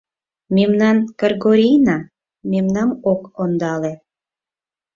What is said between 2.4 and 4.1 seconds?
мемнам ок ондале.